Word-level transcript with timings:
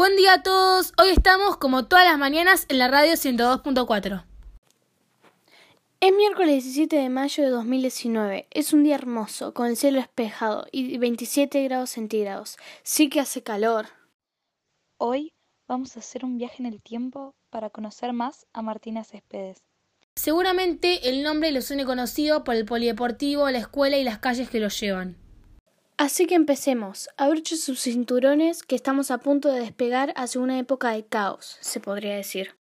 Buen 0.00 0.16
día 0.16 0.32
a 0.32 0.42
todos. 0.42 0.94
Hoy 0.96 1.10
estamos 1.10 1.58
como 1.58 1.84
todas 1.84 2.06
las 2.06 2.16
mañanas 2.16 2.64
en 2.70 2.78
la 2.78 2.88
radio 2.88 3.12
102.4. 3.12 4.24
Es 6.00 6.12
miércoles 6.16 6.64
17 6.64 6.96
de 6.96 7.10
mayo 7.10 7.44
de 7.44 7.50
2019. 7.50 8.46
Es 8.50 8.72
un 8.72 8.82
día 8.82 8.94
hermoso, 8.94 9.52
con 9.52 9.66
el 9.66 9.76
cielo 9.76 9.98
despejado 9.98 10.64
y 10.72 10.96
27 10.96 11.62
grados 11.64 11.90
centígrados. 11.90 12.56
Sí 12.82 13.10
que 13.10 13.20
hace 13.20 13.42
calor. 13.42 13.88
Hoy 14.96 15.34
vamos 15.68 15.94
a 15.98 16.00
hacer 16.00 16.24
un 16.24 16.38
viaje 16.38 16.62
en 16.62 16.72
el 16.72 16.80
tiempo 16.80 17.34
para 17.50 17.68
conocer 17.68 18.14
más 18.14 18.46
a 18.54 18.62
Martina 18.62 19.04
Céspedes. 19.04 19.58
Seguramente 20.16 21.10
el 21.10 21.22
nombre 21.22 21.52
lo 21.52 21.60
suene 21.60 21.84
conocido 21.84 22.42
por 22.42 22.54
el 22.54 22.64
polideportivo, 22.64 23.50
la 23.50 23.58
escuela 23.58 23.98
y 23.98 24.04
las 24.04 24.18
calles 24.18 24.48
que 24.48 24.60
lo 24.60 24.68
llevan. 24.68 25.19
Así 26.00 26.24
que 26.24 26.34
empecemos. 26.34 27.10
Abrochen 27.18 27.58
sus 27.58 27.82
cinturones 27.82 28.62
que 28.62 28.74
estamos 28.74 29.10
a 29.10 29.18
punto 29.18 29.52
de 29.52 29.60
despegar 29.60 30.14
hacia 30.16 30.40
una 30.40 30.58
época 30.58 30.92
de 30.92 31.04
caos, 31.04 31.58
se 31.60 31.78
podría 31.78 32.16
decir. 32.16 32.54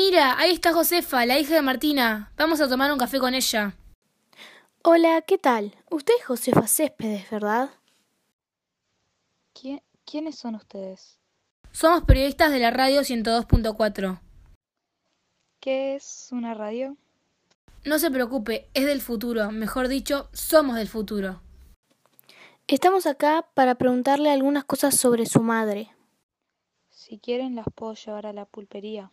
Mira, 0.00 0.38
ahí 0.38 0.52
está 0.52 0.72
Josefa, 0.72 1.26
la 1.26 1.40
hija 1.40 1.56
de 1.56 1.60
Martina. 1.60 2.30
Vamos 2.36 2.60
a 2.60 2.68
tomar 2.68 2.92
un 2.92 3.00
café 3.00 3.18
con 3.18 3.34
ella. 3.34 3.74
Hola, 4.84 5.22
¿qué 5.22 5.38
tal? 5.38 5.74
Usted 5.90 6.14
es 6.20 6.24
Josefa 6.24 6.68
Céspedes, 6.68 7.28
¿verdad? 7.32 7.70
¿Quiénes 10.04 10.38
son 10.38 10.54
ustedes? 10.54 11.18
Somos 11.72 12.04
periodistas 12.04 12.52
de 12.52 12.60
la 12.60 12.70
radio 12.70 13.00
102.4. 13.00 14.20
¿Qué 15.58 15.96
es 15.96 16.28
una 16.30 16.54
radio? 16.54 16.96
No 17.84 17.98
se 17.98 18.12
preocupe, 18.12 18.68
es 18.74 18.86
del 18.86 19.00
futuro. 19.00 19.50
Mejor 19.50 19.88
dicho, 19.88 20.28
somos 20.32 20.76
del 20.76 20.86
futuro. 20.86 21.42
Estamos 22.68 23.06
acá 23.06 23.48
para 23.52 23.74
preguntarle 23.74 24.30
algunas 24.30 24.64
cosas 24.64 24.94
sobre 24.94 25.26
su 25.26 25.40
madre. 25.40 25.90
Si 26.88 27.18
quieren, 27.18 27.56
las 27.56 27.66
puedo 27.74 27.94
llevar 27.94 28.26
a 28.26 28.32
la 28.32 28.44
pulpería. 28.44 29.10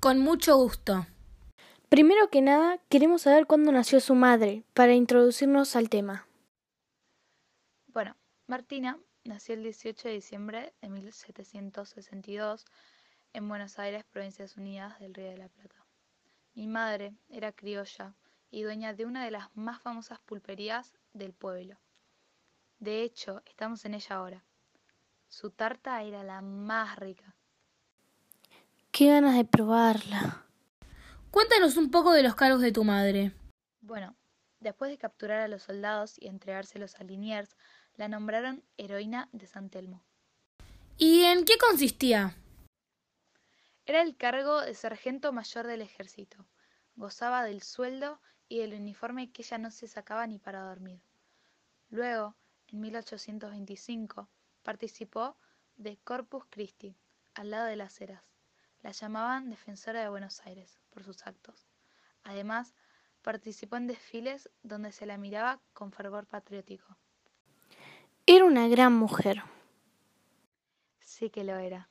Con 0.00 0.18
mucho 0.18 0.56
gusto. 0.56 1.06
Primero 1.90 2.30
que 2.30 2.40
nada, 2.40 2.78
queremos 2.88 3.20
saber 3.20 3.46
cuándo 3.46 3.70
nació 3.70 4.00
su 4.00 4.14
madre, 4.14 4.64
para 4.72 4.94
introducirnos 4.94 5.76
al 5.76 5.90
tema. 5.90 6.26
Bueno, 7.88 8.16
Martina 8.46 8.98
nació 9.24 9.56
el 9.56 9.62
18 9.62 10.08
de 10.08 10.14
diciembre 10.14 10.72
de 10.80 10.88
1762 10.88 12.64
en 13.34 13.46
Buenos 13.46 13.78
Aires, 13.78 14.04
Provincias 14.04 14.56
Unidas 14.56 14.98
del 15.00 15.12
Río 15.12 15.28
de 15.28 15.36
la 15.36 15.48
Plata. 15.50 15.84
Mi 16.54 16.66
madre 16.66 17.12
era 17.28 17.52
criolla 17.52 18.14
y 18.50 18.62
dueña 18.62 18.94
de 18.94 19.04
una 19.04 19.22
de 19.22 19.32
las 19.32 19.54
más 19.54 19.82
famosas 19.82 20.18
pulperías 20.20 20.94
del 21.12 21.34
pueblo. 21.34 21.78
De 22.78 23.02
hecho, 23.02 23.42
estamos 23.44 23.84
en 23.84 23.92
ella 23.92 24.16
ahora. 24.16 24.44
Su 25.28 25.50
tarta 25.50 26.02
era 26.02 26.24
la 26.24 26.40
más 26.40 26.96
rica. 26.98 27.36
Qué 29.00 29.06
ganas 29.06 29.34
de 29.34 29.46
probarla. 29.46 30.44
Cuéntanos 31.30 31.78
un 31.78 31.90
poco 31.90 32.12
de 32.12 32.22
los 32.22 32.34
cargos 32.34 32.60
de 32.60 32.70
tu 32.70 32.84
madre. 32.84 33.32
Bueno, 33.80 34.14
después 34.58 34.90
de 34.90 34.98
capturar 34.98 35.40
a 35.40 35.48
los 35.48 35.62
soldados 35.62 36.16
y 36.18 36.26
entregárselos 36.26 36.96
a 36.96 37.04
Liniers, 37.04 37.56
la 37.94 38.08
nombraron 38.08 38.62
heroína 38.76 39.30
de 39.32 39.46
San 39.46 39.70
Telmo. 39.70 40.04
¿Y 40.98 41.22
en 41.22 41.46
qué 41.46 41.56
consistía? 41.56 42.36
Era 43.86 44.02
el 44.02 44.18
cargo 44.18 44.60
de 44.60 44.74
sargento 44.74 45.32
mayor 45.32 45.66
del 45.66 45.80
ejército. 45.80 46.46
Gozaba 46.94 47.42
del 47.42 47.62
sueldo 47.62 48.20
y 48.50 48.58
del 48.58 48.74
uniforme 48.74 49.32
que 49.32 49.40
ella 49.40 49.56
no 49.56 49.70
se 49.70 49.88
sacaba 49.88 50.26
ni 50.26 50.38
para 50.38 50.60
dormir. 50.60 51.00
Luego, 51.88 52.36
en 52.66 52.80
1825, 52.80 54.28
participó 54.62 55.38
de 55.76 55.96
Corpus 56.04 56.44
Christi, 56.50 56.98
al 57.32 57.50
lado 57.50 57.64
de 57.64 57.76
las 57.76 57.98
Heras. 57.98 58.29
La 58.82 58.92
llamaban 58.92 59.50
Defensora 59.50 60.00
de 60.00 60.08
Buenos 60.08 60.40
Aires 60.46 60.78
por 60.90 61.04
sus 61.04 61.26
actos. 61.26 61.66
Además, 62.24 62.74
participó 63.22 63.76
en 63.76 63.86
desfiles 63.86 64.50
donde 64.62 64.92
se 64.92 65.06
la 65.06 65.18
miraba 65.18 65.60
con 65.72 65.92
fervor 65.92 66.26
patriótico. 66.26 66.96
Era 68.26 68.44
una 68.44 68.68
gran 68.68 68.94
mujer. 68.94 69.42
Sí 71.00 71.28
que 71.30 71.44
lo 71.44 71.56
era. 71.56 71.90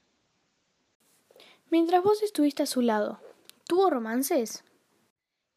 Mientras 1.70 2.04
vos 2.04 2.24
estuviste 2.24 2.64
a 2.64 2.66
su 2.66 2.82
lado, 2.82 3.20
¿tuvo 3.68 3.92
romances? 3.92 4.64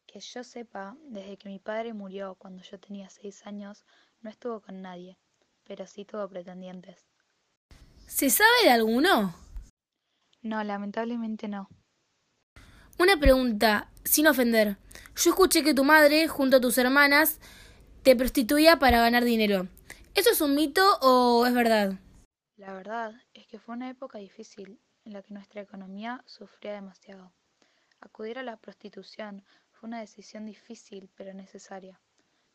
Que 0.05 0.19
yo 0.19 0.43
sepa, 0.43 0.95
desde 1.05 1.37
que 1.37 1.49
mi 1.49 1.57
padre 1.57 1.93
murió 1.93 2.35
cuando 2.35 2.61
yo 2.61 2.79
tenía 2.79 3.09
seis 3.09 3.47
años, 3.47 3.83
no 4.21 4.29
estuvo 4.29 4.61
con 4.61 4.83
nadie, 4.83 5.17
pero 5.63 5.87
sí 5.87 6.05
tuvo 6.05 6.27
pretendientes. 6.29 7.07
¿Se 8.05 8.29
sabe 8.29 8.51
de 8.63 8.69
alguno? 8.69 9.33
No, 10.43 10.63
lamentablemente 10.63 11.47
no. 11.47 11.69
Una 12.99 13.17
pregunta, 13.17 13.89
sin 14.03 14.27
ofender. 14.27 14.77
Yo 15.15 15.31
escuché 15.31 15.63
que 15.63 15.73
tu 15.73 15.83
madre, 15.83 16.27
junto 16.27 16.57
a 16.57 16.61
tus 16.61 16.77
hermanas, 16.77 17.39
te 18.03 18.15
prostituía 18.15 18.77
para 18.77 18.99
ganar 18.99 19.23
dinero. 19.23 19.67
¿Eso 20.13 20.29
es 20.29 20.41
un 20.41 20.53
mito 20.53 20.83
o 21.01 21.45
es 21.45 21.53
verdad? 21.53 21.97
La 22.57 22.73
verdad 22.73 23.13
es 23.33 23.47
que 23.47 23.57
fue 23.57 23.75
una 23.75 23.89
época 23.89 24.19
difícil 24.19 24.79
en 25.05 25.13
la 25.13 25.23
que 25.23 25.33
nuestra 25.33 25.61
economía 25.61 26.21
sufría 26.25 26.73
demasiado. 26.73 27.33
Acudir 28.01 28.37
a 28.37 28.43
la 28.43 28.57
prostitución 28.57 29.43
fue 29.71 29.87
una 29.87 30.01
decisión 30.01 30.45
difícil 30.45 31.09
pero 31.15 31.33
necesaria. 31.33 31.99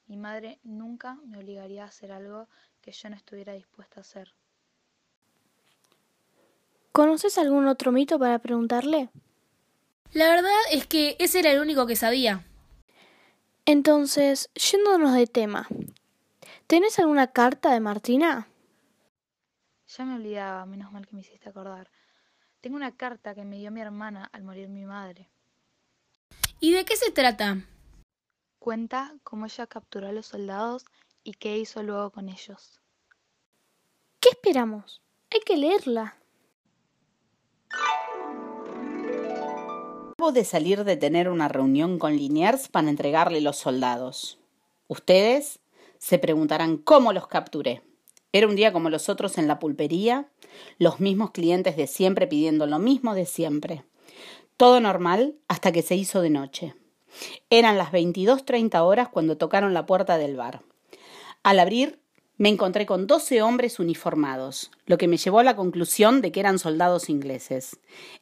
Mi 0.06 0.16
madre 0.16 0.60
nunca 0.62 1.18
me 1.24 1.38
obligaría 1.38 1.84
a 1.84 1.88
hacer 1.88 2.12
algo 2.12 2.48
que 2.80 2.92
yo 2.92 3.08
no 3.08 3.16
estuviera 3.16 3.54
dispuesta 3.54 4.00
a 4.00 4.02
hacer. 4.02 4.34
¿Conoces 6.98 7.38
algún 7.38 7.68
otro 7.68 7.92
mito 7.92 8.18
para 8.18 8.40
preguntarle? 8.40 9.08
La 10.14 10.28
verdad 10.30 10.50
es 10.72 10.84
que 10.84 11.14
ese 11.20 11.38
era 11.38 11.52
el 11.52 11.60
único 11.60 11.86
que 11.86 11.94
sabía. 11.94 12.44
Entonces, 13.66 14.50
yéndonos 14.54 15.14
de 15.14 15.28
tema, 15.28 15.68
¿tenés 16.66 16.98
alguna 16.98 17.28
carta 17.28 17.72
de 17.72 17.78
Martina? 17.78 18.48
Ya 19.96 20.04
me 20.04 20.16
olvidaba, 20.16 20.66
menos 20.66 20.90
mal 20.90 21.06
que 21.06 21.14
me 21.14 21.20
hiciste 21.20 21.48
acordar. 21.48 21.88
Tengo 22.60 22.74
una 22.74 22.96
carta 22.96 23.32
que 23.32 23.44
me 23.44 23.58
dio 23.58 23.70
mi 23.70 23.80
hermana 23.80 24.28
al 24.32 24.42
morir 24.42 24.68
mi 24.68 24.84
madre. 24.84 25.28
¿Y 26.58 26.72
de 26.72 26.84
qué 26.84 26.96
se 26.96 27.12
trata? 27.12 27.58
Cuenta 28.58 29.14
cómo 29.22 29.46
ella 29.46 29.68
capturó 29.68 30.08
a 30.08 30.12
los 30.12 30.26
soldados 30.26 30.84
y 31.22 31.34
qué 31.34 31.58
hizo 31.58 31.80
luego 31.84 32.10
con 32.10 32.28
ellos. 32.28 32.80
¿Qué 34.18 34.30
esperamos? 34.30 35.00
Hay 35.30 35.38
que 35.46 35.56
leerla. 35.56 36.18
Acabo 40.18 40.32
de 40.32 40.44
salir 40.44 40.82
de 40.82 40.96
tener 40.96 41.28
una 41.28 41.46
reunión 41.46 42.00
con 42.00 42.16
Liniers 42.16 42.66
para 42.66 42.90
entregarle 42.90 43.40
los 43.40 43.56
soldados. 43.56 44.40
Ustedes 44.88 45.60
se 45.98 46.18
preguntarán 46.18 46.76
cómo 46.76 47.12
los 47.12 47.28
capturé. 47.28 47.82
Era 48.32 48.48
un 48.48 48.56
día 48.56 48.72
como 48.72 48.90
los 48.90 49.08
otros 49.08 49.38
en 49.38 49.46
la 49.46 49.60
pulpería, 49.60 50.28
los 50.80 50.98
mismos 50.98 51.30
clientes 51.30 51.76
de 51.76 51.86
siempre 51.86 52.26
pidiendo 52.26 52.66
lo 52.66 52.80
mismo 52.80 53.14
de 53.14 53.26
siempre. 53.26 53.84
Todo 54.56 54.80
normal 54.80 55.36
hasta 55.46 55.70
que 55.70 55.82
se 55.82 55.94
hizo 55.94 56.20
de 56.20 56.30
noche. 56.30 56.74
Eran 57.48 57.78
las 57.78 57.92
22.30 57.92 58.80
horas 58.80 59.08
cuando 59.10 59.38
tocaron 59.38 59.72
la 59.72 59.86
puerta 59.86 60.18
del 60.18 60.34
bar. 60.34 60.62
Al 61.44 61.60
abrir, 61.60 62.00
me 62.38 62.48
encontré 62.48 62.86
con 62.86 63.08
doce 63.08 63.42
hombres 63.42 63.80
uniformados, 63.80 64.70
lo 64.86 64.96
que 64.96 65.08
me 65.08 65.16
llevó 65.16 65.40
a 65.40 65.44
la 65.44 65.56
conclusión 65.56 66.22
de 66.22 66.30
que 66.30 66.40
eran 66.40 66.60
soldados 66.60 67.10
ingleses. 67.10 67.78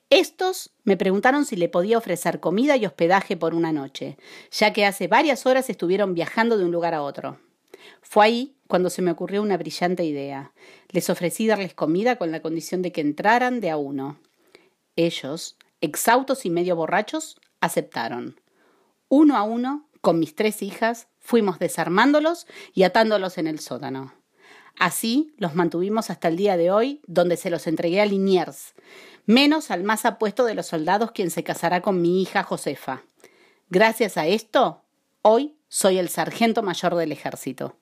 Estos 0.09 0.71
me 0.85 0.97
preguntaron 0.97 1.45
si 1.45 1.55
le 1.55 1.69
podía 1.69 1.99
ofrecer 1.99 2.41
comida 2.41 2.77
y 2.77 2.87
hospedaje 2.87 3.37
por 3.37 3.55
una 3.55 3.73
noche, 3.73 4.17
ya 4.51 4.73
que 4.73 4.87
hace 4.87 5.07
varias 5.07 5.45
horas 5.45 5.69
estuvieron 5.69 6.15
viajando 6.15 6.57
de 6.57 6.65
un 6.65 6.73
lugar 6.73 6.95
a 6.95 7.03
otro. 7.03 7.39
Fue 8.01 8.25
ahí 8.25 8.57
cuando 8.69 8.89
se 8.89 9.03
me 9.03 9.11
ocurrió 9.11 9.43
una 9.43 9.59
brillante 9.59 10.05
idea. 10.05 10.53
Les 10.89 11.11
ofrecí 11.11 11.47
darles 11.47 11.75
comida 11.75 12.17
con 12.17 12.33
la 12.33 12.41
condición 12.41 12.81
de 12.81 12.93
que 12.93 13.03
entraran 13.03 13.61
de 13.61 13.71
a 13.71 13.77
uno. 13.77 14.19
Ellos, 14.97 15.57
exhaustos 15.83 16.47
y 16.47 16.51
medio 16.51 16.75
borrachos, 16.75 17.39
aceptaron. 17.61 18.41
Uno 19.09 19.37
a 19.37 19.43
uno, 19.43 19.87
con 20.01 20.19
mis 20.19 20.35
tres 20.35 20.63
hijas, 20.63 21.09
fuimos 21.27 21.59
desarmándolos 21.59 22.47
y 22.73 22.85
atándolos 22.85 23.37
en 23.37 23.49
el 23.49 23.59
sótano. 23.59 24.15
Así 24.79 25.35
los 25.39 25.55
mantuvimos 25.55 26.09
hasta 26.09 26.29
el 26.29 26.37
día 26.37 26.57
de 26.57 26.71
hoy, 26.71 27.03
donde 27.07 27.37
se 27.37 27.51
los 27.51 27.67
entregué 27.67 28.01
a 28.01 28.07
Liniers, 28.07 28.75
menos 29.25 29.73
al 29.73 29.83
más 29.83 30.05
apuesto 30.05 30.45
de 30.45 30.55
los 30.55 30.67
soldados 30.67 31.11
quien 31.11 31.31
se 31.31 31.43
casará 31.43 31.83
con 31.83 32.01
mi 32.01 32.23
hija 32.23 32.45
Josefa. 32.45 33.03
Gracias 33.71 34.17
a 34.17 34.27
esto, 34.27 34.85
hoy 35.23 35.57
soy 35.69 35.99
el 35.99 36.09
sargento 36.09 36.63
mayor 36.63 36.95
del 36.95 37.11
ejército. 37.11 37.77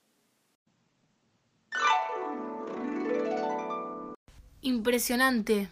Impresionante. 4.62 5.68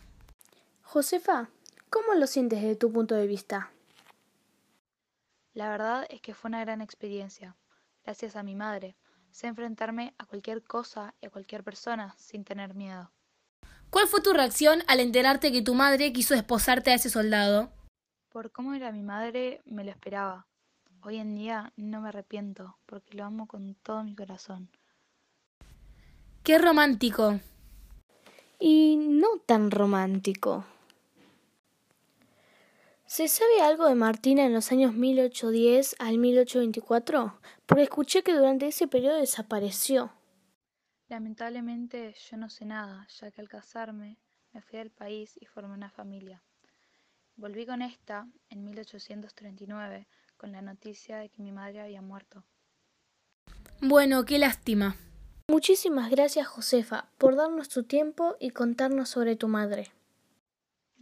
Josefa, 0.83 1.49
¿cómo 1.89 2.13
lo 2.15 2.27
sientes 2.27 2.61
desde 2.61 2.77
tu 2.77 2.93
punto 2.93 3.15
de 3.15 3.27
vista? 3.27 3.71
La 5.55 5.71
verdad 5.71 6.07
es 6.11 6.21
que 6.21 6.35
fue 6.35 6.51
una 6.51 6.61
gran 6.61 6.83
experiencia. 6.83 7.57
Gracias 8.05 8.37
a 8.37 8.43
mi 8.43 8.55
madre, 8.55 8.97
sé 9.31 9.47
enfrentarme 9.47 10.15
a 10.19 10.27
cualquier 10.27 10.63
cosa 10.63 11.15
y 11.21 11.27
a 11.27 11.31
cualquier 11.31 11.63
persona 11.63 12.15
sin 12.19 12.45
tener 12.45 12.75
miedo. 12.75 13.11
¿Cuál 13.91 14.09
fue 14.09 14.23
tu 14.23 14.33
reacción 14.33 14.83
al 14.89 15.01
enterarte 15.01 15.53
que 15.53 15.63
tu 15.63 15.75
madre 15.75 16.13
quiso 16.13 16.35
esposarte 16.35 16.91
a 16.91 16.95
ese 16.95 17.11
soldado? 17.11 17.71
Por 18.31 18.51
cómo 18.51 18.75
era 18.75 18.91
mi 18.91 19.03
madre, 19.03 19.61
me 19.67 19.85
lo 19.85 19.91
esperaba. 19.91 20.47
Hoy 21.03 21.19
en 21.19 21.35
día 21.35 21.73
no 21.77 22.01
me 22.01 22.09
arrepiento, 22.09 22.79
porque 22.87 23.15
lo 23.15 23.25
amo 23.25 23.47
con 23.47 23.75
todo 23.75 24.03
mi 24.03 24.15
corazón. 24.15 24.71
Qué 26.43 26.59
romántico. 26.59 27.41
Y 28.59 28.97
no 28.97 29.39
tan 29.45 29.71
romántico. 29.71 30.65
¿Se 33.15 33.29
sabe 33.29 33.61
algo 33.61 33.87
de 33.87 33.95
Martina 33.95 34.47
en 34.47 34.55
los 34.55 34.73
años 34.73 34.95
1810 34.95 35.97
al 35.99 36.17
1824? 36.17 37.39
Porque 37.67 37.83
escuché 37.83 38.23
que 38.23 38.33
durante 38.33 38.69
ese 38.69 38.89
periodo 38.89 39.19
desapareció. 39.19 40.15
Lamentablemente 41.09 42.15
yo 42.31 42.39
no 42.39 42.49
sé 42.49 42.65
nada, 42.65 43.07
ya 43.21 43.31
que 43.31 43.43
al 43.43 43.51
casarme 43.51 44.17
me 44.55 44.63
fui 44.63 44.79
del 44.79 44.91
país 44.91 45.37
y 45.39 45.45
formé 45.45 45.75
una 45.75 45.91
familia. 45.91 46.43
Volví 47.37 47.67
con 47.67 47.83
esta 47.83 48.27
en 48.49 48.65
1839 48.65 50.09
con 50.39 50.53
la 50.53 50.63
noticia 50.63 51.19
de 51.19 51.29
que 51.29 51.43
mi 51.43 51.53
madre 51.53 51.83
había 51.83 52.01
muerto. 52.01 52.45
Bueno, 53.83 54.25
qué 54.25 54.39
lástima. 54.39 54.97
Muchísimas 55.51 56.11
gracias 56.11 56.47
Josefa 56.47 57.11
por 57.19 57.37
darnos 57.37 57.69
tu 57.69 57.83
tiempo 57.83 58.37
y 58.41 58.53
contarnos 58.53 59.11
sobre 59.11 59.37
tu 59.37 59.49
madre. 59.49 59.93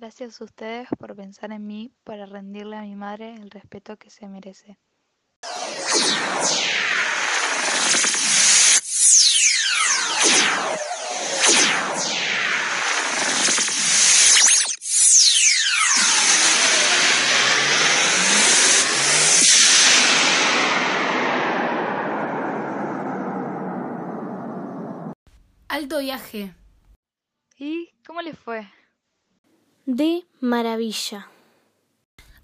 Gracias 0.00 0.40
a 0.40 0.44
ustedes 0.44 0.88
por 0.98 1.14
pensar 1.14 1.52
en 1.52 1.66
mí 1.66 1.92
para 2.04 2.24
rendirle 2.24 2.78
a 2.78 2.80
mi 2.80 2.96
madre 2.96 3.34
el 3.34 3.50
respeto 3.50 3.98
que 3.98 4.08
se 4.08 4.26
merece. 4.28 4.78
Alto 25.68 25.98
viaje. 25.98 26.54
¿Y 27.58 27.92
cómo 28.06 28.22
le 28.22 28.32
fue? 28.32 28.66
De 29.92 30.24
maravilla. 30.38 31.26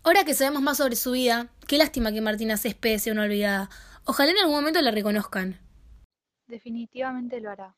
Ahora 0.03 0.25
que 0.25 0.35
sabemos 0.35 0.63
más 0.63 0.79
sobre 0.79 0.97
su 0.97 1.13
vida, 1.13 1.47
qué 1.69 1.79
lástima 1.79 2.11
que 2.11 2.21
Martina 2.21 2.57
Céspedes 2.57 3.05
sea 3.05 3.13
una 3.13 3.23
olvidada. 3.23 3.71
Ojalá 4.05 4.33
en 4.33 4.39
algún 4.39 4.57
momento 4.57 4.83
la 4.83 4.91
reconozcan. 4.91 5.57
Definitivamente 6.49 7.41
lo 7.41 7.51
hará. 7.51 7.77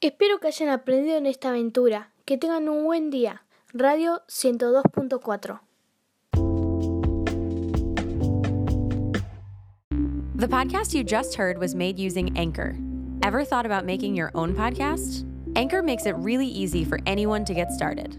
Espero 0.00 0.40
que 0.40 0.48
hayan 0.48 0.70
aprendido 0.70 1.16
en 1.16 1.26
esta 1.26 1.50
aventura. 1.50 2.10
Que 2.24 2.38
tengan 2.38 2.68
un 2.68 2.82
buen 2.82 3.10
día. 3.10 3.44
Radio 3.72 4.22
102.4. 4.26 5.60
The 10.34 10.48
podcast 10.48 10.92
you 10.92 11.04
just 11.04 11.36
heard 11.36 11.56
was 11.56 11.76
made 11.76 12.00
using 12.00 12.36
Anchor. 12.36 12.74
Ever 13.22 13.44
thought 13.44 13.64
about 13.64 13.84
making 13.84 14.16
your 14.16 14.32
own 14.34 14.56
podcast? 14.56 15.24
Anchor 15.54 15.84
makes 15.84 16.04
it 16.04 16.16
really 16.16 16.48
easy 16.48 16.84
for 16.84 16.98
anyone 17.06 17.44
to 17.44 17.54
get 17.54 17.70
started. 17.70 18.18